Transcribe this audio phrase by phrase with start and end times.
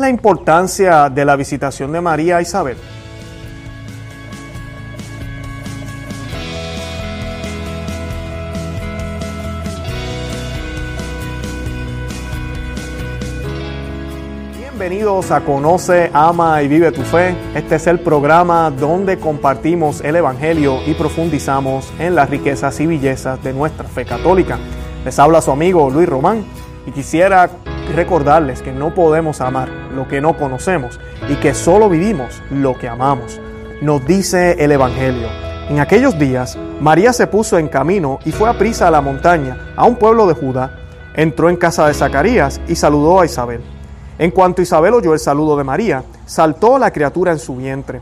[0.00, 2.76] la importancia de la visitación de María a Isabel?
[14.56, 17.36] Bienvenidos a Conoce, Ama y Vive tu Fe.
[17.54, 23.44] Este es el programa donde compartimos el Evangelio y profundizamos en las riquezas y bellezas
[23.44, 24.58] de nuestra fe católica.
[25.04, 26.42] Les habla su amigo Luis Román
[26.86, 27.50] y quisiera
[27.92, 32.88] recordarles que no podemos amar lo que no conocemos y que solo vivimos lo que
[32.88, 33.40] amamos.
[33.82, 35.28] Nos dice el Evangelio.
[35.68, 39.72] En aquellos días, María se puso en camino y fue a prisa a la montaña,
[39.76, 40.78] a un pueblo de Judá.
[41.14, 43.62] Entró en casa de Zacarías y saludó a Isabel.
[44.18, 48.00] En cuanto Isabel oyó el saludo de María, saltó la criatura en su vientre.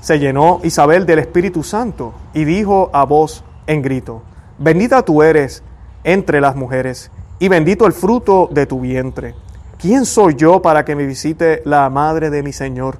[0.00, 4.22] Se llenó Isabel del Espíritu Santo y dijo a voz en grito,
[4.58, 5.62] Bendita tú eres
[6.04, 7.10] entre las mujeres
[7.44, 9.34] y bendito el fruto de tu vientre.
[9.76, 12.96] ¿Quién soy yo para que me visite la madre de mi Señor?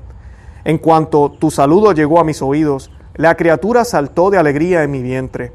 [0.67, 5.01] En cuanto tu saludo llegó a mis oídos, la criatura saltó de alegría en mi
[5.01, 5.53] vientre.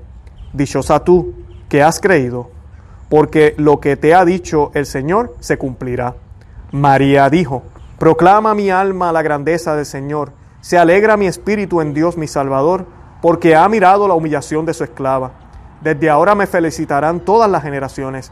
[0.53, 1.35] Dichosa tú
[1.69, 2.49] que has creído,
[3.09, 6.15] porque lo que te ha dicho el Señor se cumplirá.
[6.71, 7.61] María dijo,
[7.99, 10.31] Proclama mi alma la grandeza del Señor,
[10.61, 12.87] se alegra mi espíritu en Dios mi Salvador,
[13.21, 15.33] porque ha mirado la humillación de su esclava.
[15.79, 18.31] Desde ahora me felicitarán todas las generaciones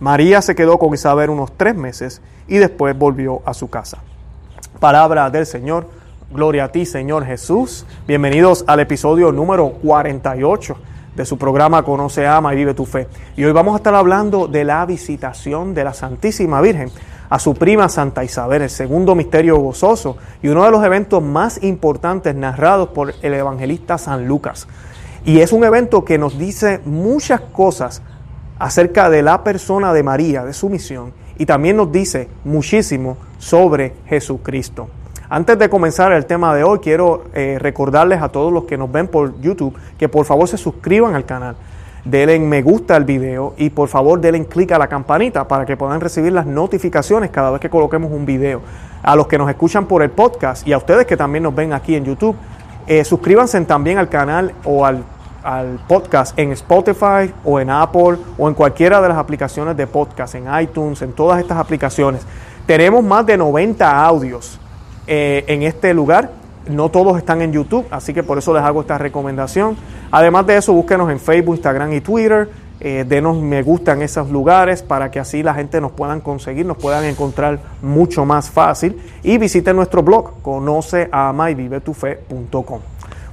[0.00, 3.98] María se quedó con Isabel unos tres meses y después volvió a su casa.
[4.78, 5.88] Palabra del Señor.
[6.30, 7.84] Gloria a ti, Señor Jesús.
[8.06, 10.76] Bienvenidos al episodio número 48
[11.16, 13.08] de su programa Conoce, Ama y Vive tu Fe.
[13.36, 16.92] Y hoy vamos a estar hablando de la visitación de la Santísima Virgen
[17.28, 21.60] a su prima Santa Isabel, el segundo misterio gozoso y uno de los eventos más
[21.64, 24.68] importantes narrados por el evangelista San Lucas.
[25.24, 28.00] Y es un evento que nos dice muchas cosas
[28.58, 33.94] acerca de la persona de María, de su misión, y también nos dice muchísimo sobre
[34.06, 34.88] Jesucristo.
[35.30, 38.90] Antes de comenzar el tema de hoy, quiero eh, recordarles a todos los que nos
[38.90, 41.54] ven por YouTube que por favor se suscriban al canal,
[42.04, 45.76] denle me gusta al video y por favor denle clic a la campanita para que
[45.76, 48.62] puedan recibir las notificaciones cada vez que coloquemos un video.
[49.02, 51.72] A los que nos escuchan por el podcast y a ustedes que también nos ven
[51.72, 52.34] aquí en YouTube,
[52.86, 55.04] eh, suscríbanse también al canal o al
[55.48, 60.34] al podcast en Spotify o en Apple o en cualquiera de las aplicaciones de podcast,
[60.34, 62.20] en iTunes, en todas estas aplicaciones.
[62.66, 64.60] Tenemos más de 90 audios
[65.06, 66.32] eh, en este lugar.
[66.68, 69.74] No todos están en YouTube, así que por eso les hago esta recomendación.
[70.10, 72.50] Además de eso, búsquenos en Facebook, Instagram y Twitter.
[72.80, 76.66] Eh, denos me gusta en esos lugares para que así la gente nos puedan conseguir,
[76.66, 79.00] nos puedan encontrar mucho más fácil.
[79.22, 82.80] Y visiten nuestro blog, conoce, ama y vive tu fe.com.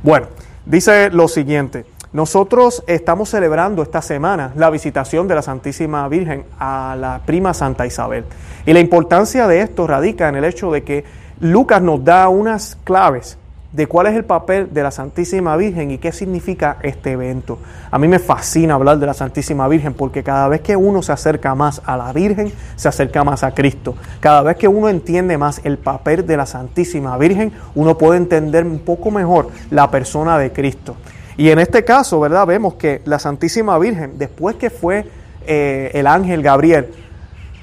[0.02, 0.28] Bueno,
[0.66, 1.94] dice lo siguiente.
[2.16, 7.86] Nosotros estamos celebrando esta semana la visitación de la Santísima Virgen a la prima Santa
[7.86, 8.24] Isabel.
[8.66, 11.03] Y la importancia de esto radica en el hecho de que
[11.42, 13.38] Lucas nos da unas claves
[13.74, 17.59] de cuál es el papel de la Santísima Virgen y qué significa este evento.
[17.92, 21.12] A mí me fascina hablar de la Santísima Virgen porque cada vez que uno se
[21.12, 23.94] acerca más a la Virgen, se acerca más a Cristo.
[24.22, 28.64] Cada vez que uno entiende más el papel de la Santísima Virgen, uno puede entender
[28.64, 30.96] un poco mejor la persona de Cristo.
[31.38, 32.47] Y en este caso, ¿verdad?
[32.47, 35.06] Vemos que la Santísima Virgen, después que fue
[35.46, 36.91] eh, el ángel Gabriel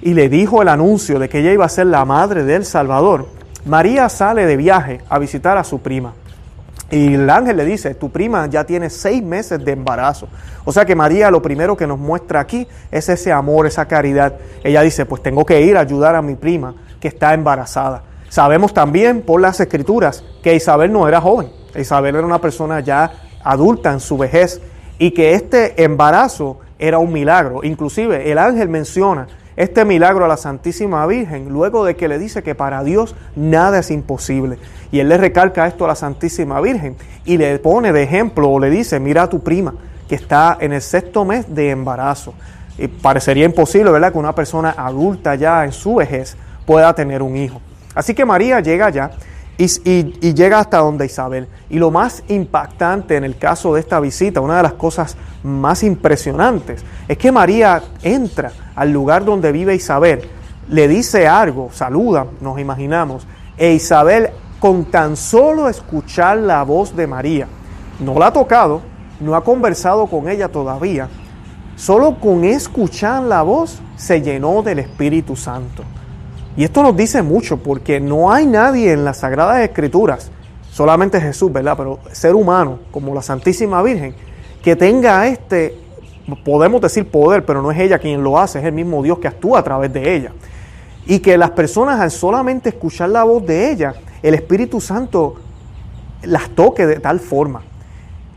[0.03, 3.29] y le dijo el anuncio de que ella iba a ser la madre del Salvador,
[3.65, 6.13] María sale de viaje a visitar a su prima.
[6.91, 10.29] Y el ángel le dice, tu prima ya tiene seis meses de embarazo.
[10.65, 14.35] O sea que María lo primero que nos muestra aquí es ese amor, esa caridad.
[14.63, 18.03] Ella dice, pues tengo que ir a ayudar a mi prima que está embarazada.
[18.29, 21.51] Sabemos también por las escrituras que Isabel no era joven.
[21.75, 23.11] Isabel era una persona ya
[23.45, 24.61] adulta en su vejez
[24.99, 27.65] y que este embarazo era un milagro.
[27.65, 32.43] Inclusive el ángel menciona este milagro a la Santísima Virgen luego de que le dice
[32.43, 34.59] que para Dios nada es imposible.
[34.91, 38.59] Y él le recalca esto a la Santísima Virgen y le pone de ejemplo o
[38.59, 39.75] le dice, mira a tu prima
[40.09, 42.35] que está en el sexto mes de embarazo.
[42.79, 46.37] Y parecería imposible, ¿verdad?, que una persona adulta ya en su vejez
[46.67, 47.61] pueda tener un hijo.
[47.95, 49.11] Así que María llega allá
[49.59, 51.49] y, llega hasta donde Isabel.
[51.71, 55.83] Y lo más impactante en el caso de esta visita, una de las cosas más
[55.83, 60.29] impresionantes, es que María entra al lugar donde vive Isabel
[60.69, 63.27] le dice algo, saluda, nos imaginamos,
[63.57, 67.47] e Isabel con tan solo escuchar la voz de María,
[68.01, 68.81] no la ha tocado,
[69.21, 71.09] no ha conversado con ella todavía,
[71.77, 75.83] solo con escuchar la voz se llenó del Espíritu Santo.
[76.57, 80.31] Y esto nos dice mucho porque no hay nadie en las Sagradas Escrituras,
[80.71, 81.75] solamente Jesús, ¿verdad?
[81.77, 84.15] Pero ser humano, como la Santísima Virgen,
[84.63, 85.77] que tenga este,
[86.45, 89.29] podemos decir poder, pero no es ella quien lo hace, es el mismo Dios que
[89.29, 90.33] actúa a través de ella.
[91.07, 95.37] Y que las personas al solamente escuchar la voz de ella, el Espíritu Santo
[96.23, 97.63] las toque de tal forma.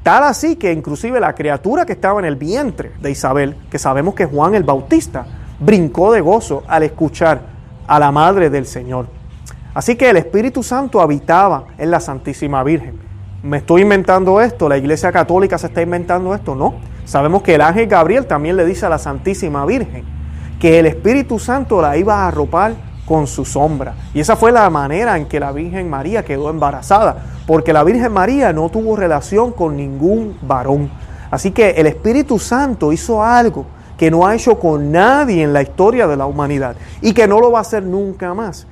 [0.01, 4.15] Tal así que inclusive la criatura que estaba en el vientre de Isabel, que sabemos
[4.15, 5.25] que Juan el Bautista,
[5.59, 7.54] brincó de gozo al escuchar
[7.87, 9.07] a la Madre del Señor.
[9.73, 12.99] Así que el Espíritu Santo habitaba en la Santísima Virgen.
[13.43, 14.69] ¿Me estoy inventando esto?
[14.69, 16.55] ¿La Iglesia Católica se está inventando esto?
[16.55, 16.75] No.
[17.05, 20.03] Sabemos que el ángel Gabriel también le dice a la Santísima Virgen
[20.59, 22.73] que el Espíritu Santo la iba a arropar
[23.05, 23.93] con su sombra.
[24.13, 28.11] Y esa fue la manera en que la Virgen María quedó embarazada, porque la Virgen
[28.11, 30.89] María no tuvo relación con ningún varón.
[31.29, 33.65] Así que el Espíritu Santo hizo algo
[33.97, 37.39] que no ha hecho con nadie en la historia de la humanidad y que no
[37.39, 38.67] lo va a hacer nunca más.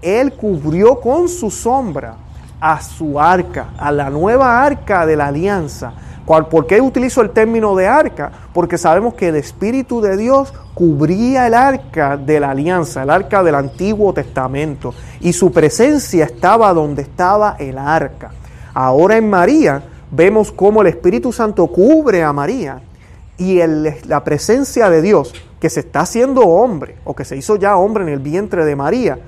[0.00, 2.16] Él cubrió con su sombra
[2.60, 5.92] a su arca, a la nueva arca de la alianza.
[6.24, 8.32] ¿Por qué utilizo el término de arca?
[8.54, 13.42] Porque sabemos que el Espíritu de Dios cubría el arca de la alianza, el arca
[13.42, 18.30] del Antiguo Testamento, y su presencia estaba donde estaba el arca.
[18.72, 22.80] Ahora en María vemos cómo el Espíritu Santo cubre a María
[23.38, 23.60] y
[24.04, 28.04] la presencia de Dios, que se está haciendo hombre, o que se hizo ya hombre
[28.04, 29.18] en el vientre de María,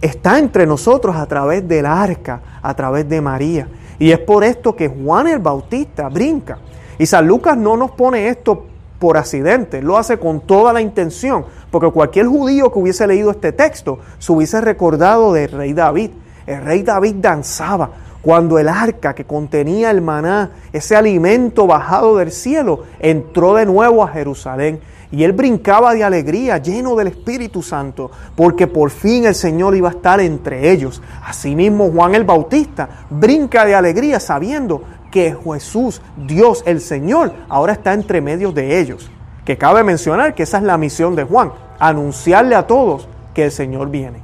[0.00, 3.68] está entre nosotros a través del arca, a través de María.
[3.98, 6.58] Y es por esto que Juan el Bautista brinca.
[6.98, 8.66] Y San Lucas no nos pone esto
[8.98, 13.52] por accidente, lo hace con toda la intención, porque cualquier judío que hubiese leído este
[13.52, 16.10] texto se hubiese recordado del rey David.
[16.46, 17.90] El rey David danzaba
[18.24, 24.02] cuando el arca que contenía el maná, ese alimento bajado del cielo, entró de nuevo
[24.02, 24.80] a Jerusalén.
[25.12, 29.90] Y él brincaba de alegría, lleno del Espíritu Santo, porque por fin el Señor iba
[29.90, 31.02] a estar entre ellos.
[31.22, 37.92] Asimismo, Juan el Bautista brinca de alegría sabiendo que Jesús, Dios, el Señor, ahora está
[37.92, 39.10] entre medio de ellos.
[39.44, 43.52] Que cabe mencionar que esa es la misión de Juan, anunciarle a todos que el
[43.52, 44.20] Señor viene.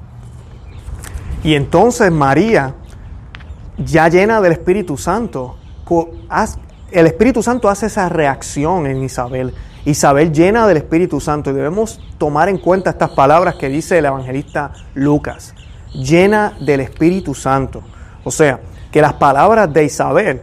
[1.45, 2.75] Y entonces María,
[3.79, 5.57] ya llena del Espíritu Santo,
[6.91, 11.51] el Espíritu Santo hace esa reacción en Isabel Isabel llena del Espíritu Santo.
[11.51, 15.55] Y debemos tomar en cuenta estas palabras que dice el evangelista Lucas.
[15.95, 17.83] Llena del Espíritu Santo.
[18.25, 18.61] O sea,
[18.93, 20.43] que las palabras de Isabel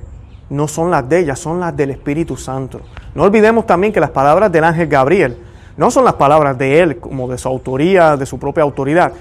[0.50, 2.82] no son las de ella, son las del Espíritu Santo.
[3.14, 5.38] No olvidemos también que las palabras del ángel Gabriel
[5.76, 9.14] no son las palabras de él, como de su autoría, de su propia autoridad.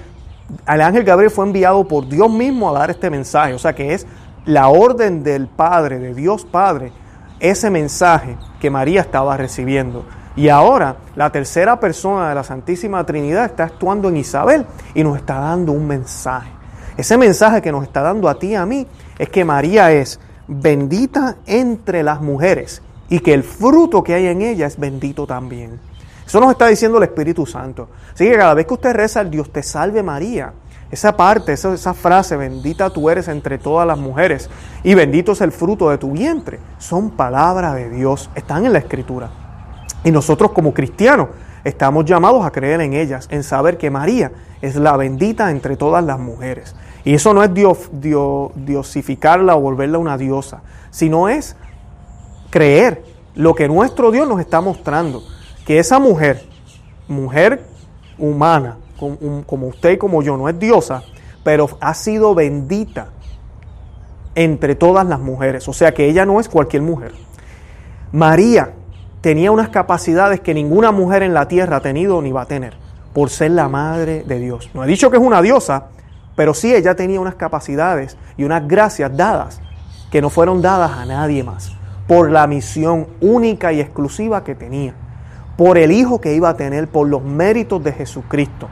[0.67, 3.53] El ángel Gabriel fue enviado por Dios mismo a dar este mensaje.
[3.53, 4.05] O sea que es
[4.45, 6.91] la orden del Padre, de Dios Padre,
[7.39, 10.05] ese mensaje que María estaba recibiendo.
[10.35, 15.17] Y ahora la tercera persona de la Santísima Trinidad está actuando en Isabel y nos
[15.17, 16.49] está dando un mensaje.
[16.95, 20.19] Ese mensaje que nos está dando a ti y a mí es que María es
[20.47, 25.79] bendita entre las mujeres y que el fruto que hay en ella es bendito también.
[26.27, 27.87] Eso nos está diciendo el Espíritu Santo.
[28.13, 30.51] Así que cada vez que usted reza Dios te salve María,
[30.91, 34.49] esa parte, esa, esa, frase, bendita tú eres entre todas las mujeres
[34.83, 38.79] y bendito es el fruto de tu vientre, son palabras de Dios, están en la
[38.79, 39.29] escritura.
[40.03, 41.29] Y nosotros como cristianos
[41.63, 44.31] estamos llamados a creer en ellas, en saber que María
[44.61, 46.75] es la bendita entre todas las mujeres.
[47.05, 47.89] Y eso no es dios,
[48.55, 51.55] diosificarla o volverla una diosa, sino es
[52.49, 53.03] creer
[53.33, 55.21] lo que nuestro Dios nos está mostrando,
[55.67, 56.45] que esa mujer,
[57.09, 57.65] mujer
[58.17, 61.03] humana, como usted y como yo, no es diosa,
[61.43, 63.09] pero ha sido bendita
[64.33, 65.67] entre todas las mujeres.
[65.67, 67.11] O sea que ella no es cualquier mujer.
[68.13, 68.75] María
[69.19, 72.77] tenía unas capacidades que ninguna mujer en la tierra ha tenido ni va a tener,
[73.13, 74.69] por ser la madre de Dios.
[74.73, 75.87] No he dicho que es una diosa,
[76.37, 79.59] pero sí ella tenía unas capacidades y unas gracias dadas
[80.11, 81.73] que no fueron dadas a nadie más,
[82.07, 84.93] por la misión única y exclusiva que tenía,
[85.57, 88.69] por el hijo que iba a tener, por los méritos de Jesucristo.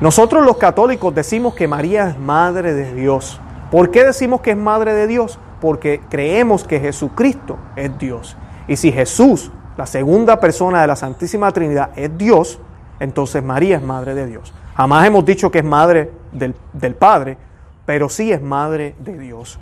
[0.00, 3.40] Nosotros los católicos decimos que María es madre de Dios.
[3.70, 5.40] ¿Por qué decimos que es madre de Dios?
[5.60, 8.36] Porque creemos que Jesucristo es Dios.
[8.68, 12.60] Y si Jesús, la segunda persona de la Santísima Trinidad, es Dios,
[13.00, 14.54] entonces María es madre de Dios.
[14.76, 17.36] Jamás hemos dicho que es madre del, del Padre,
[17.84, 19.58] pero sí es madre de Dios.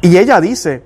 [0.00, 0.82] Y ella dice,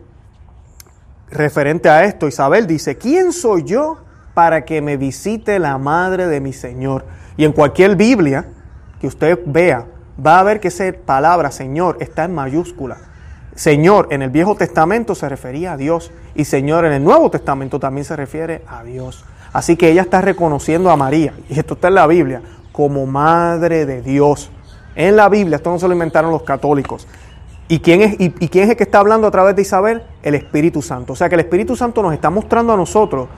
[1.31, 3.99] referente a esto, Isabel dice, ¿quién soy yo
[4.35, 7.05] para que me visite la madre de mi Señor.
[7.37, 8.47] Y en cualquier Biblia
[9.01, 9.87] que usted vea,
[10.25, 12.99] va a ver que esa palabra Señor está en mayúscula.
[13.55, 17.79] Señor en el Viejo Testamento se refería a Dios y Señor en el Nuevo Testamento
[17.79, 19.25] también se refiere a Dios.
[19.53, 23.87] Así que ella está reconociendo a María, y esto está en la Biblia, como Madre
[23.87, 24.51] de Dios.
[24.97, 27.07] En la Biblia, esto no se lo inventaron los católicos.
[27.67, 30.03] ¿Y quién, es, y, quién es el que está hablando a través de Isabel?
[30.23, 31.15] El Espíritu Santo.
[31.15, 33.29] O sea que el Espíritu Santo nos está mostrando a nosotros,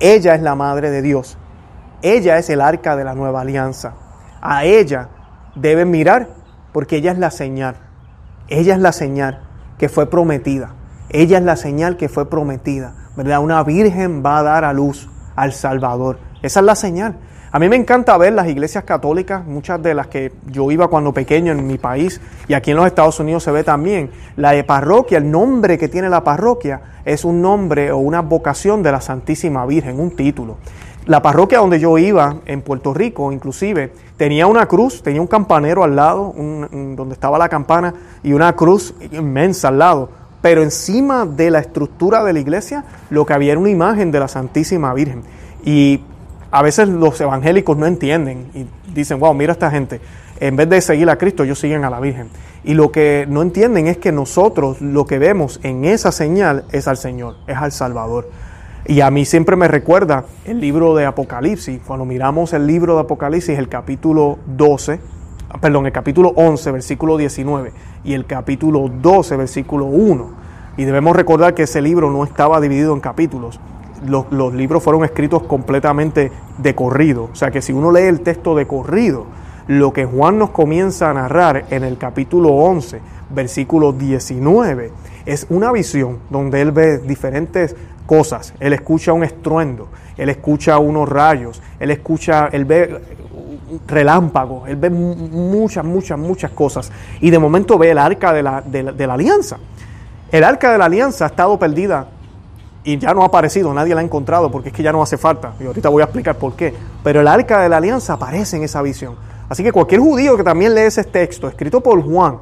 [0.00, 1.38] ella es la Madre de Dios.
[2.02, 3.94] Ella es el arca de la nueva alianza.
[4.40, 5.08] A ella
[5.54, 6.28] deben mirar
[6.72, 7.76] porque ella es la señal.
[8.48, 9.42] Ella es la señal
[9.78, 10.74] que fue prometida.
[11.10, 12.94] Ella es la señal que fue prometida.
[13.16, 13.40] ¿Verdad?
[13.40, 16.18] Una virgen va a dar a luz al Salvador.
[16.42, 17.16] Esa es la señal.
[17.50, 21.14] A mí me encanta ver las iglesias católicas, muchas de las que yo iba cuando
[21.14, 24.10] pequeño en mi país y aquí en los Estados Unidos se ve también.
[24.36, 28.82] La de parroquia, el nombre que tiene la parroquia es un nombre o una vocación
[28.82, 30.58] de la Santísima Virgen, un título.
[31.06, 35.82] La parroquia donde yo iba, en Puerto Rico inclusive, tenía una cruz, tenía un campanero
[35.82, 40.10] al lado, donde estaba la campana, y una cruz inmensa al lado.
[40.42, 44.20] Pero encima de la estructura de la iglesia, lo que había era una imagen de
[44.20, 45.22] la Santísima Virgen.
[45.64, 46.02] Y
[46.50, 50.00] a veces los evangélicos no entienden y dicen, wow, mira esta gente,
[50.40, 52.28] en vez de seguir a Cristo, ellos siguen a la Virgen.
[52.64, 56.88] Y lo que no entienden es que nosotros lo que vemos en esa señal es
[56.88, 58.28] al Señor, es al Salvador.
[58.86, 63.02] Y a mí siempre me recuerda el libro de Apocalipsis, cuando miramos el libro de
[63.02, 65.00] Apocalipsis, el capítulo 12,
[65.60, 67.72] perdón, el capítulo 11, versículo 19,
[68.04, 70.30] y el capítulo 12, versículo 1.
[70.78, 73.60] Y debemos recordar que ese libro no estaba dividido en capítulos.
[74.06, 77.28] Los, libros fueron escritos completamente de corrido.
[77.32, 79.26] O sea que si uno lee el texto de corrido,
[79.66, 83.00] lo que Juan nos comienza a narrar en el capítulo 11,
[83.30, 84.92] versículo 19,
[85.26, 87.76] es una visión donde él ve diferentes
[88.06, 88.54] cosas.
[88.60, 93.00] Él escucha un estruendo, él escucha unos rayos, él escucha, él ve
[93.86, 96.90] relámpagos, él ve muchas, muchas, muchas cosas.
[97.20, 99.58] Y de momento ve el arca de la, de la alianza.
[100.32, 102.08] El arca de la alianza ha estado perdida
[102.88, 105.18] y ya no ha aparecido, nadie la ha encontrado porque es que ya no hace
[105.18, 105.52] falta.
[105.60, 106.72] Y ahorita voy a explicar por qué.
[107.04, 109.14] Pero el arca de la alianza aparece en esa visión.
[109.50, 112.38] Así que cualquier judío que también lee ese texto, escrito por Juan,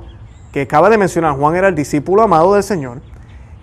[0.53, 3.01] que acaba de mencionar, Juan era el discípulo amado del Señor,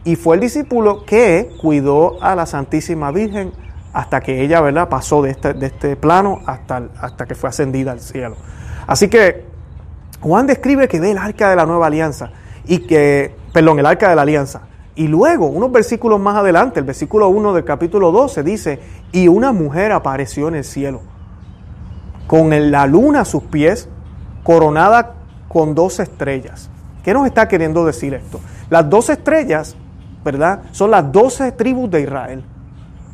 [0.04, 3.54] y fue el discípulo que cuidó a la Santísima Virgen
[3.94, 7.94] hasta que ella, ¿verdad?, pasó de este, de este plano hasta, hasta que fue ascendida
[7.94, 8.36] al cielo.
[8.88, 9.46] Así que
[10.20, 12.32] Juan describe que ve el arca de la nueva alianza
[12.66, 14.64] y que, perdón, el arca de la alianza.
[14.96, 18.80] Y luego, unos versículos más adelante, el versículo 1 del capítulo 12 dice,
[19.12, 21.02] y una mujer apareció en el cielo,
[22.28, 23.90] con la luna a sus pies,
[24.44, 25.16] coronada
[25.48, 26.70] con dos estrellas.
[27.04, 28.40] ¿Qué nos está queriendo decir esto?
[28.70, 29.76] Las dos estrellas
[30.24, 30.62] ¿verdad?
[30.72, 32.44] Son las doce tribus de Israel.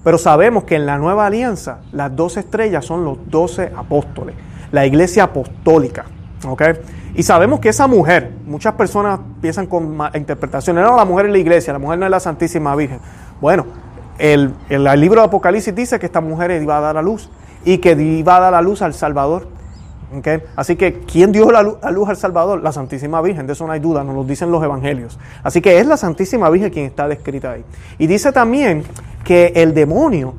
[0.03, 4.35] Pero sabemos que en la nueva alianza las doce estrellas son los doce apóstoles,
[4.71, 6.05] la iglesia apostólica.
[6.47, 6.63] ¿Ok?
[7.15, 11.37] Y sabemos que esa mujer, muchas personas piensan con interpretaciones, no, la mujer es la
[11.37, 12.99] iglesia, la mujer no es la Santísima Virgen.
[13.41, 13.65] Bueno,
[14.17, 17.29] el, el libro de Apocalipsis dice que esta mujer iba a dar a luz
[17.65, 19.47] y que iba a dar a luz al Salvador.
[20.55, 22.63] Así que, ¿quién dio la luz, al Salvador?
[22.63, 25.19] La Santísima Virgen, de eso no hay duda, nos lo dicen los evangelios.
[25.43, 27.63] Así que es la Santísima Virgen quien está descrita ahí.
[27.99, 28.83] Y dice también
[29.23, 30.33] que el demonio,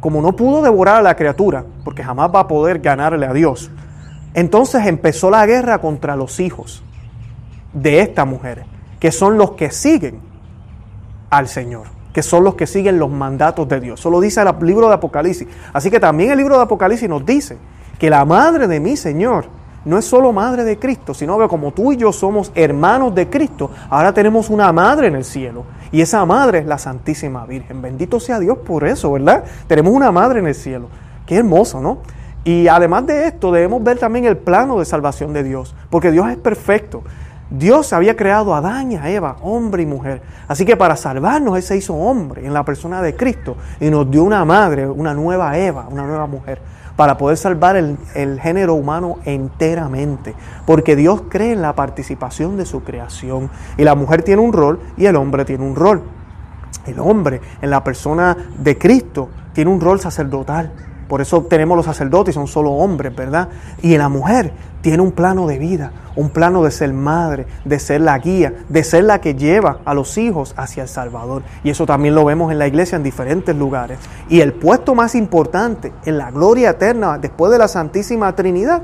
[0.00, 3.70] como no pudo devorar a la criatura, porque jamás va a poder ganarle a Dios,
[4.34, 6.82] entonces empezó la guerra contra los hijos
[7.72, 8.64] de esta mujer,
[9.00, 10.20] que son los que siguen
[11.30, 14.00] al Señor, que son los que siguen los mandatos de Dios.
[14.00, 15.48] Eso lo dice el libro de Apocalipsis.
[15.72, 17.56] Así que también el libro de Apocalipsis nos dice
[17.98, 19.46] que la madre de mi Señor
[19.84, 23.28] no es solo madre de Cristo, sino que como tú y yo somos hermanos de
[23.28, 25.64] Cristo, ahora tenemos una madre en el cielo.
[25.90, 27.82] Y esa madre es la Santísima Virgen.
[27.82, 29.44] Bendito sea Dios por eso, ¿verdad?
[29.66, 30.88] Tenemos una madre en el cielo.
[31.26, 31.98] Qué hermoso, ¿no?
[32.44, 36.28] Y además de esto, debemos ver también el plano de salvación de Dios, porque Dios
[36.28, 37.02] es perfecto.
[37.50, 40.22] Dios había creado a Adán y a Eva, hombre y mujer.
[40.48, 44.10] Así que para salvarnos Él se hizo hombre en la persona de Cristo y nos
[44.10, 46.60] dio una madre, una nueva Eva, una nueva mujer
[46.96, 50.34] para poder salvar el, género humano enteramente,
[50.66, 54.80] porque Dios cree en la participación de su creación y la mujer tiene un rol
[54.96, 56.02] y el hombre tiene un rol.
[56.86, 60.72] El hombre en la persona de Cristo tiene un rol sacerdotal.
[61.12, 63.50] Por eso tenemos los sacerdotes, son solo hombres, ¿verdad?
[63.82, 64.50] Y la mujer
[64.80, 68.82] tiene un plano de vida, un plano de ser madre, de ser la guía, de
[68.82, 71.42] ser la que lleva a los hijos hacia el Salvador.
[71.64, 73.98] Y eso también lo vemos en la iglesia en diferentes lugares.
[74.30, 78.80] Y el puesto más importante en la gloria eterna después de la Santísima Trinidad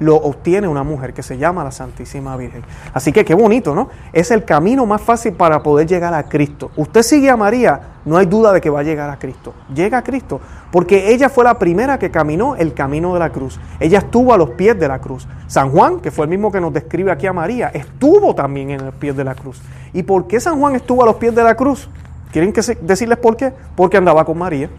[0.00, 2.62] lo obtiene una mujer que se llama la Santísima Virgen.
[2.92, 3.88] Así que qué bonito, ¿no?
[4.12, 6.70] Es el camino más fácil para poder llegar a Cristo.
[6.76, 9.52] Usted sigue a María no hay duda de que va a llegar a Cristo.
[9.74, 10.40] Llega a Cristo,
[10.70, 13.60] porque ella fue la primera que caminó el camino de la cruz.
[13.78, 15.26] Ella estuvo a los pies de la cruz.
[15.46, 18.86] San Juan, que fue el mismo que nos describe aquí a María, estuvo también en
[18.86, 19.60] los pies de la cruz.
[19.92, 21.88] ¿Y por qué San Juan estuvo a los pies de la cruz?
[22.32, 23.52] ¿Quieren que decirles por qué?
[23.74, 24.70] Porque andaba con María.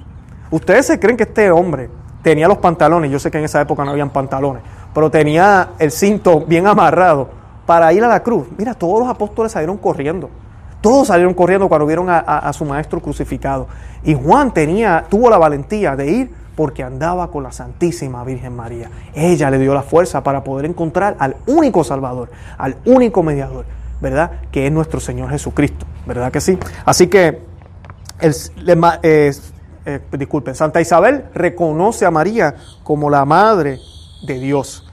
[0.50, 1.90] Ustedes se creen que este hombre
[2.22, 4.62] tenía los pantalones, yo sé que en esa época no habían pantalones,
[4.94, 7.30] pero tenía el cinto bien amarrado
[7.66, 8.48] para ir a la cruz.
[8.58, 10.30] Mira, todos los apóstoles salieron corriendo.
[10.82, 13.68] Todos salieron corriendo cuando vieron a, su maestro crucificado.
[14.04, 18.90] Y Juan tenía, tuvo la valentía de ir porque andaba con la Santísima Virgen María.
[19.14, 23.66] Ella le dio la fuerza para poder encontrar al único Salvador, al único mediador,
[24.02, 24.32] ¿verdad?
[24.52, 26.58] Que es nuestro Señor Jesucristo, ¿verdad que sí?
[26.84, 27.42] Así que,
[28.20, 28.36] el,
[29.04, 29.32] eh,
[30.12, 33.80] disculpen, Santa Isabel reconoce a María como la Madre
[34.26, 34.92] de Dios.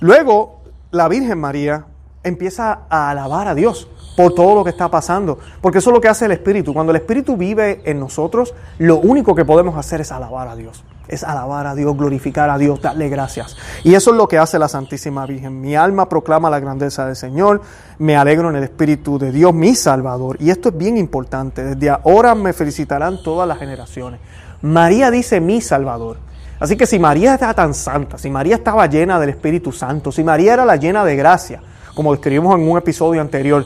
[0.00, 0.60] Luego,
[0.90, 1.86] la Virgen María
[2.22, 3.88] empieza a alabar a Dios
[4.20, 6.74] por todo lo que está pasando, porque eso es lo que hace el Espíritu.
[6.74, 10.84] Cuando el Espíritu vive en nosotros, lo único que podemos hacer es alabar a Dios,
[11.08, 13.56] es alabar a Dios, glorificar a Dios, darle gracias.
[13.82, 15.58] Y eso es lo que hace la Santísima Virgen.
[15.58, 17.62] Mi alma proclama la grandeza del Señor,
[17.98, 20.36] me alegro en el Espíritu de Dios, mi Salvador.
[20.38, 24.20] Y esto es bien importante, desde ahora me felicitarán todas las generaciones.
[24.60, 26.18] María dice mi Salvador.
[26.58, 30.22] Así que si María está tan santa, si María estaba llena del Espíritu Santo, si
[30.22, 31.62] María era la llena de gracia,
[31.94, 33.64] como describimos en un episodio anterior,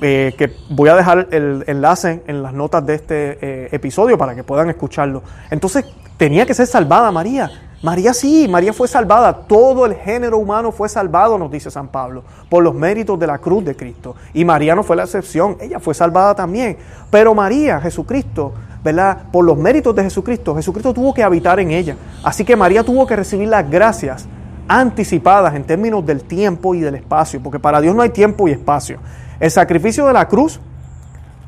[0.00, 4.34] eh, que voy a dejar el enlace en las notas de este eh, episodio para
[4.34, 5.22] que puedan escucharlo.
[5.50, 5.84] Entonces
[6.16, 7.50] tenía que ser salvada María.
[7.82, 9.32] María sí, María fue salvada.
[9.46, 13.36] Todo el género humano fue salvado, nos dice San Pablo, por los méritos de la
[13.36, 14.16] cruz de Cristo.
[14.32, 16.78] Y María no fue la excepción, ella fue salvada también.
[17.10, 19.24] Pero María, Jesucristo, ¿verdad?
[19.30, 21.94] Por los méritos de Jesucristo, Jesucristo tuvo que habitar en ella.
[22.22, 24.26] Así que María tuvo que recibir las gracias
[24.66, 28.52] anticipadas en términos del tiempo y del espacio, porque para Dios no hay tiempo y
[28.52, 28.98] espacio.
[29.40, 30.60] El sacrificio de la cruz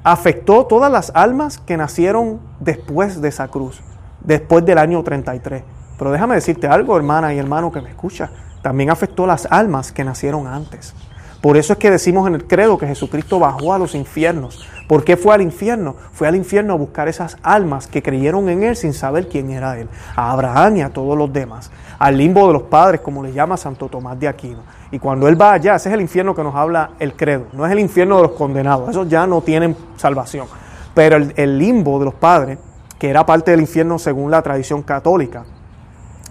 [0.02, 3.80] afectó todas las almas que nacieron después de esa cruz,
[4.20, 5.62] después del año 33.
[5.98, 8.30] Pero déjame decirte algo, hermana y hermano que me escucha,
[8.62, 10.94] también afectó las almas que nacieron antes.
[11.40, 14.66] Por eso es que decimos en el credo que Jesucristo bajó a los infiernos.
[14.88, 15.94] ¿Por qué fue al infierno?
[16.12, 19.78] Fue al infierno a buscar esas almas que creyeron en Él sin saber quién era
[19.78, 19.88] Él.
[20.16, 21.70] A Abraham y a todos los demás.
[21.98, 24.62] Al limbo de los padres, como le llama Santo Tomás de Aquino.
[24.90, 27.46] Y cuando Él va allá, ese es el infierno que nos habla el credo.
[27.52, 28.88] No es el infierno de los condenados.
[28.88, 30.46] Esos ya no tienen salvación.
[30.94, 32.58] Pero el, limbo de los padres,
[32.98, 35.44] que era parte del infierno según la tradición católica,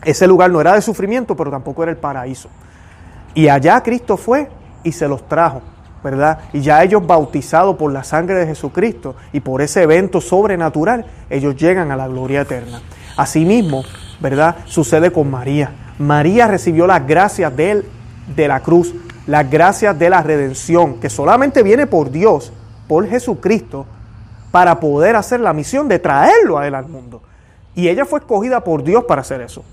[0.04, 2.50] ese lugar no era de sufrimiento, pero tampoco era el paraíso.
[3.34, 4.50] Y allá Cristo fue
[4.84, 5.62] y se los trajo,
[6.04, 6.40] ¿verdad?
[6.54, 11.56] Y ya ellos bautizados por la sangre de Jesucristo y por ese evento sobrenatural, ellos
[11.56, 12.82] llegan a la gloria eterna.
[13.18, 13.84] Asimismo,
[14.20, 14.58] ¿verdad?
[14.66, 15.72] Sucede con María.
[16.00, 17.86] María recibió las gracias de, él,
[18.28, 18.94] de la cruz,
[19.28, 22.52] las gracias de la redención, que solamente viene por Dios,
[22.88, 23.86] por Jesucristo,
[24.52, 27.22] para poder hacer la misión de traerlo a él al mundo.
[27.76, 29.64] Y ella fue escogida por Dios para hacer eso.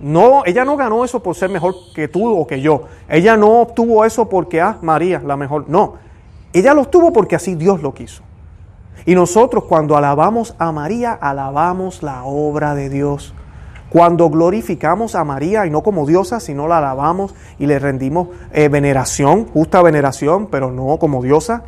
[0.00, 2.84] No, ella no ganó eso por ser mejor que tú o que yo.
[3.08, 5.66] Ella no obtuvo eso porque, ah, María, la mejor.
[5.68, 5.96] No,
[6.54, 8.22] ella lo obtuvo porque así Dios lo quiso.
[9.04, 13.34] Y nosotros cuando alabamos a María, alabamos la obra de Dios.
[13.90, 18.68] Cuando glorificamos a María, y no como diosa, sino la alabamos y le rendimos eh,
[18.68, 21.64] veneración, justa veneración, pero no como diosa,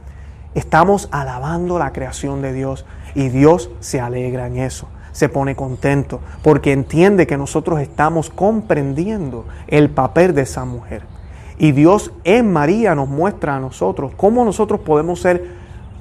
[0.54, 2.86] estamos alabando la creación de Dios.
[3.14, 9.44] Y Dios se alegra en eso se pone contento porque entiende que nosotros estamos comprendiendo
[9.68, 11.02] el papel de esa mujer.
[11.58, 15.50] Y Dios en María nos muestra a nosotros cómo nosotros podemos ser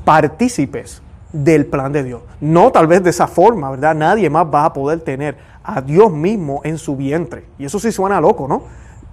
[0.06, 1.02] partícipes
[1.34, 2.22] del plan de Dios.
[2.40, 3.96] No tal vez de esa forma, ¿verdad?
[3.96, 7.46] Nadie más va a poder tener a Dios mismo en su vientre.
[7.58, 8.64] Y eso sí suena loco, ¿no?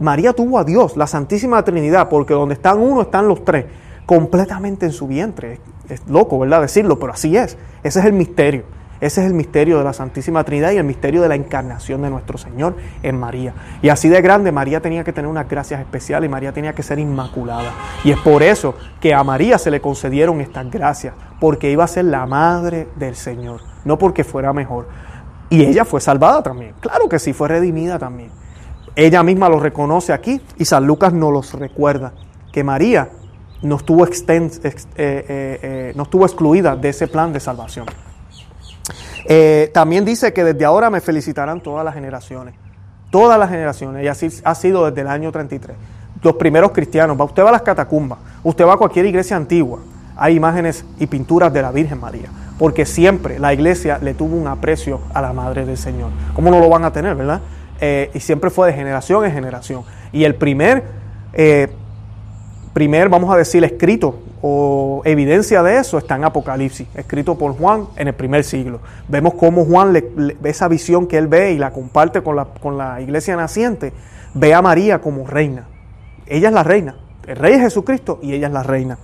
[0.00, 3.66] María tuvo a Dios, la Santísima Trinidad, porque donde están uno están los tres,
[4.06, 5.60] completamente en su vientre.
[5.88, 6.60] Es loco, ¿verdad?
[6.60, 7.56] Decirlo, pero así es.
[7.82, 8.64] Ese es el misterio.
[9.00, 12.10] Ese es el misterio de la Santísima Trinidad y el misterio de la encarnación de
[12.10, 13.54] nuestro Señor en María.
[13.80, 16.82] Y así de grande, María tenía que tener unas gracias especiales y María tenía que
[16.82, 17.72] ser inmaculada.
[18.02, 21.88] Y es por eso que a María se le concedieron estas gracias, porque iba a
[21.88, 24.88] ser la madre del Señor, no porque fuera mejor.
[25.50, 28.30] Y ella fue salvada también, claro que sí, fue redimida también.
[28.96, 32.12] Ella misma lo reconoce aquí y San Lucas nos los recuerda,
[32.52, 33.10] que María
[33.62, 34.48] no estuvo, eh, eh,
[34.96, 37.86] eh, no estuvo excluida de ese plan de salvación.
[39.30, 42.54] Eh, también dice que desde ahora me felicitarán todas las generaciones.
[43.10, 44.02] Todas las generaciones.
[44.02, 45.76] Y así ha sido desde el año 33.
[46.22, 47.16] Los primeros cristianos.
[47.20, 48.18] Usted va a las catacumbas.
[48.42, 49.80] Usted va a cualquier iglesia antigua.
[50.16, 52.30] Hay imágenes y pinturas de la Virgen María.
[52.58, 56.10] Porque siempre la iglesia le tuvo un aprecio a la Madre del Señor.
[56.34, 57.42] ¿Cómo no lo van a tener, verdad?
[57.82, 59.82] Eh, y siempre fue de generación en generación.
[60.10, 60.84] Y el primer,
[61.34, 61.68] eh,
[62.72, 67.86] primer, vamos a decir, escrito o evidencia de eso está en Apocalipsis, escrito por Juan
[67.96, 68.80] en el primer siglo.
[69.08, 72.78] Vemos cómo Juan, le, esa visión que él ve y la comparte con la, con
[72.78, 73.92] la iglesia naciente,
[74.34, 75.66] ve a María como reina.
[76.26, 76.96] Ella es la reina.
[77.26, 78.98] El rey es Jesucristo y ella es la reina.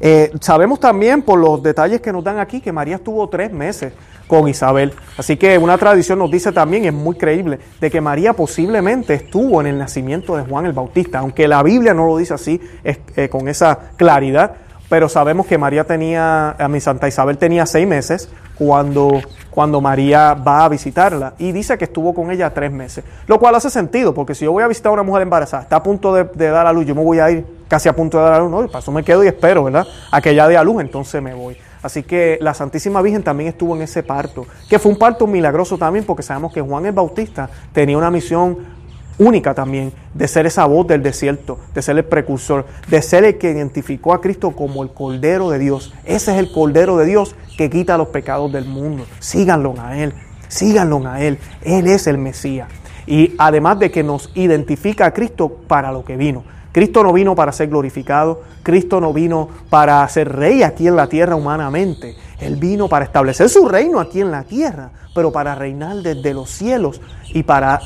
[0.00, 3.92] Eh, sabemos también por los detalles que nos dan aquí que María estuvo tres meses
[4.26, 4.94] con Isabel.
[5.18, 9.60] Así que una tradición nos dice también, es muy creíble, de que María posiblemente estuvo
[9.60, 13.28] en el nacimiento de Juan el Bautista, aunque la Biblia no lo dice así, eh,
[13.28, 14.54] con esa claridad,
[14.90, 20.34] pero sabemos que María tenía, a mi Santa Isabel tenía seis meses cuando, cuando María
[20.34, 24.12] va a visitarla y dice que estuvo con ella tres meses, lo cual hace sentido,
[24.12, 26.66] porque si yo voy a visitar a una mujer embarazada, está a punto de, dar
[26.66, 28.64] a luz, yo me voy a ir casi a punto de dar a luz, no,
[28.64, 29.86] y para eso me quedo y espero, ¿verdad?
[30.10, 31.56] A que ella dé a luz, entonces me voy.
[31.82, 35.78] Así que la Santísima Virgen también estuvo en ese parto, que fue un parto milagroso
[35.78, 38.79] también, porque sabemos que Juan el Bautista tenía una misión
[39.20, 43.38] única también de ser esa voz del desierto, de ser el precursor, de ser el
[43.38, 45.94] que identificó a Cristo como el Cordero de Dios.
[46.04, 49.04] Ese es el Cordero de Dios que quita los pecados del mundo.
[49.20, 50.14] Síganlo a Él,
[50.48, 51.38] síganlo a Él.
[51.62, 52.68] Él es el Mesías.
[53.06, 56.42] Y además de que nos identifica a Cristo para lo que vino.
[56.72, 61.08] Cristo no vino para ser glorificado, Cristo no vino para ser rey aquí en la
[61.08, 62.14] tierra humanamente.
[62.40, 66.50] Él vino para establecer su reino aquí en la tierra, pero para reinar desde los
[66.50, 67.80] cielos y para,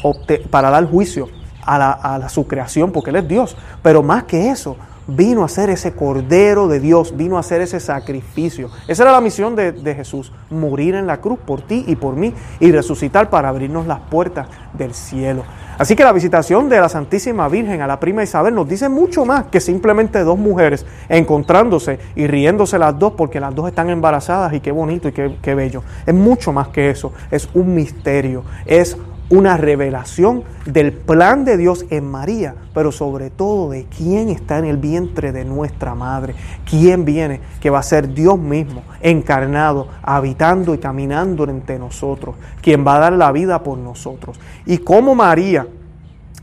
[0.50, 1.28] para dar juicio
[1.64, 3.56] a, la, a su creación, porque Él es Dios.
[3.82, 7.80] Pero más que eso, vino a ser ese Cordero de Dios, vino a hacer ese
[7.80, 8.70] sacrificio.
[8.88, 12.16] Esa era la misión de, de, Jesús, morir en la cruz por ti y por
[12.16, 15.44] mí y resucitar para abrirnos las puertas del cielo.
[15.76, 19.24] Así que la visitación de la Santísima Virgen a la prima Isabel nos dice mucho
[19.24, 24.52] más que simplemente dos mujeres encontrándose y riéndose las dos porque las dos están embarazadas
[24.52, 25.82] y qué bonito y qué, qué bello.
[26.06, 28.96] Es mucho más que eso, es un misterio, es
[29.30, 34.66] una revelación del plan de Dios en María, pero sobre todo de quién está en
[34.66, 36.34] el vientre de nuestra madre,
[36.68, 42.86] quién viene, que va a ser Dios mismo, encarnado, habitando y caminando entre nosotros, quien
[42.86, 44.38] va a dar la vida por nosotros.
[44.66, 45.66] Y cómo María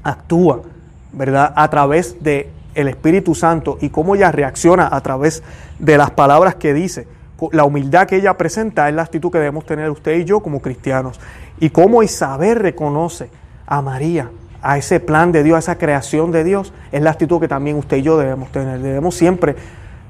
[0.03, 0.61] actúa,
[1.13, 1.53] ¿verdad?
[1.55, 5.43] A través de el Espíritu Santo y cómo ella reacciona a través
[5.77, 7.05] de las palabras que dice
[7.51, 10.61] la humildad que ella presenta es la actitud que debemos tener usted y yo como
[10.61, 11.19] cristianos.
[11.61, 13.29] Y cómo Isabel reconoce
[13.67, 14.31] a María,
[14.63, 17.77] a ese plan de Dios, a esa creación de Dios, es la actitud que también
[17.77, 18.79] usted y yo debemos tener.
[18.79, 19.55] Debemos siempre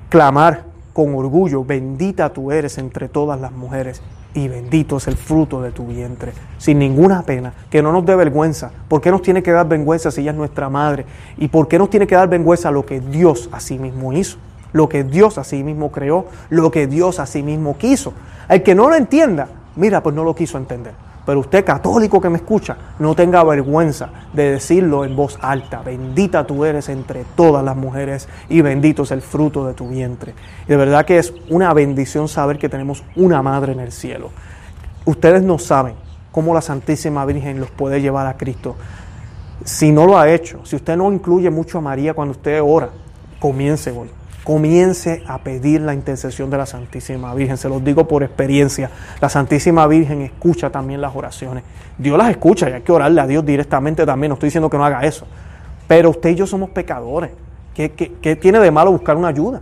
[0.08, 4.02] clamar con orgullo, bendita tú eres entre todas las mujeres
[4.34, 8.16] y bendito es el fruto de tu vientre, sin ninguna pena, que no nos dé
[8.16, 8.72] vergüenza.
[8.88, 11.06] ¿Por qué nos tiene que dar vergüenza si ella es nuestra madre?
[11.38, 14.38] ¿Y por qué nos tiene que dar vergüenza lo que Dios a sí mismo hizo?
[14.74, 18.14] lo que Dios a sí mismo creó, lo que Dios a sí mismo quiso.
[18.48, 20.94] El que no lo entienda, mira, pues no lo quiso entender.
[21.26, 25.82] Pero usted católico que me escucha, no tenga vergüenza de decirlo en voz alta.
[25.84, 30.34] Bendita tú eres entre todas las mujeres y bendito es el fruto de tu vientre.
[30.66, 34.32] Y de verdad que es una bendición saber que tenemos una madre en el cielo.
[35.06, 35.94] Ustedes no saben
[36.32, 38.76] cómo la Santísima Virgen los puede llevar a Cristo.
[39.64, 42.90] Si no lo ha hecho, si usted no incluye mucho a María cuando usted ora,
[43.40, 44.10] comience hoy
[44.44, 47.58] comience a pedir la intercesión de la Santísima Virgen.
[47.58, 48.90] Se los digo por experiencia.
[49.20, 51.64] La Santísima Virgen escucha también las oraciones.
[51.98, 54.30] Dios las escucha y hay que orarle a Dios directamente también.
[54.30, 55.28] No estoy diciendo que no haga eso.
[55.88, 57.32] Pero usted y yo somos pecadores.
[57.74, 59.62] ¿Qué, qué tiene de malo buscar una ayuda?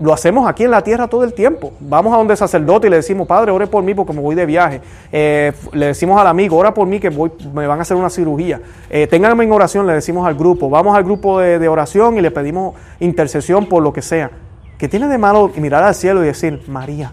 [0.00, 1.72] Lo hacemos aquí en la tierra todo el tiempo.
[1.78, 4.44] Vamos a donde sacerdote y le decimos, Padre, ore por mí porque me voy de
[4.44, 4.80] viaje.
[5.12, 8.10] Eh, le decimos al amigo, ora por mí que voy, me van a hacer una
[8.10, 8.60] cirugía.
[8.90, 10.68] Eh, ténganme en oración, le decimos al grupo.
[10.68, 14.30] Vamos al grupo de, oración y le pedimos intercesión por lo que sea.
[14.78, 17.12] ¿Qué tiene de malo mirar al cielo y decir, María,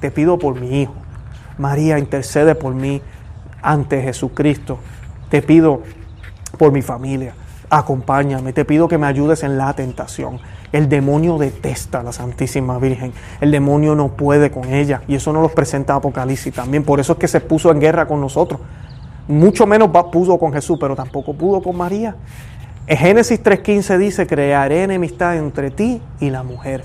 [0.00, 0.94] te pido por mi hijo?
[1.58, 3.00] María, intercede por mí
[3.62, 4.78] ante Jesucristo.
[5.28, 5.82] Te pido
[6.58, 7.34] por mi familia.
[7.68, 8.52] Acompáñame.
[8.52, 10.40] Te pido que me ayudes en la tentación.
[10.72, 13.12] El demonio detesta a la Santísima Virgen.
[13.40, 15.02] El demonio no puede con ella.
[15.08, 16.84] Y eso nos lo presenta Apocalipsis también.
[16.84, 18.60] Por eso es que se puso en guerra con nosotros.
[19.26, 22.16] Mucho menos pudo con Jesús, pero tampoco pudo con María.
[22.86, 26.84] En Génesis 3.15 dice, crearé enemistad entre ti y la mujer.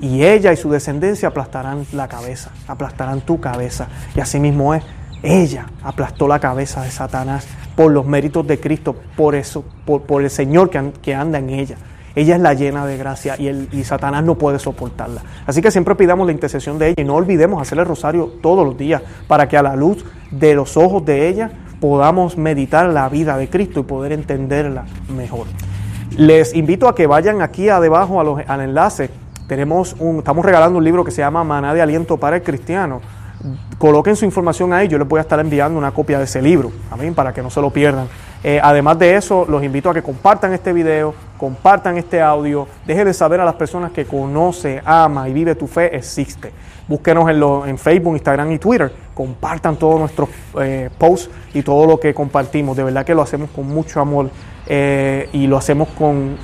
[0.00, 3.88] Y ella y su descendencia aplastarán la cabeza, aplastarán tu cabeza.
[4.14, 4.84] Y así mismo es.
[5.24, 10.30] Ella aplastó la cabeza de Satanás por los méritos de Cristo, por eso, por, el
[10.30, 11.76] Señor que anda en ella.
[12.14, 15.22] Ella es la llena de gracia y, el, y Satanás no puede soportarla.
[15.46, 18.66] Así que siempre pidamos la intercesión de ella y no olvidemos hacer el rosario todos
[18.66, 23.08] los días para que a la luz de los ojos de ella podamos meditar la
[23.08, 25.46] vida de Cristo y poder entenderla mejor.
[26.16, 29.10] Les invito a que vayan aquí a debajo al enlace.
[29.46, 33.00] Tenemos un, estamos regalando un libro que se llama Maná de Aliento para el Cristiano.
[33.78, 36.72] Coloquen su información ahí, yo les voy a estar enviando una copia de ese libro,
[36.90, 38.08] amén, para que no se lo pierdan.
[38.44, 43.06] Eh, además de eso, los invito a que compartan este video, compartan este audio, dejen
[43.06, 46.52] de saber a las personas que conoce, ama y vive tu fe existe.
[46.86, 48.92] Búsquenos en, lo, en Facebook, Instagram y Twitter.
[49.14, 50.28] Compartan todos nuestros
[50.60, 52.76] eh, posts y todo lo que compartimos.
[52.76, 54.30] De verdad que lo hacemos con mucho amor
[54.66, 56.36] eh, y lo hacemos con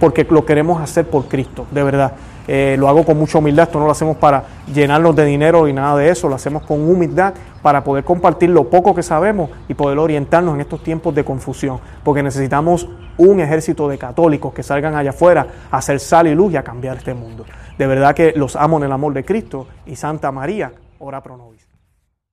[0.00, 2.12] porque lo queremos hacer por Cristo, de verdad.
[2.48, 5.72] Eh, lo hago con mucha humildad, esto no lo hacemos para llenarnos de dinero y
[5.72, 9.74] nada de eso, lo hacemos con humildad para poder compartir lo poco que sabemos y
[9.74, 14.96] poder orientarnos en estos tiempos de confusión, porque necesitamos un ejército de católicos que salgan
[14.96, 17.44] allá afuera a hacer sal y luz y a cambiar este mundo.
[17.78, 21.36] De verdad que los amo en el amor de Cristo y Santa María, ora pro
[21.36, 21.61] nobis.